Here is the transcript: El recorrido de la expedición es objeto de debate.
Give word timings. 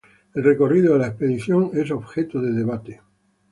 El 0.33 0.43
recorrido 0.43 0.93
de 0.93 0.99
la 1.01 1.07
expedición 1.09 1.69
es 1.75 1.91
objeto 1.91 2.41
de 2.41 2.51
debate. 2.53 3.01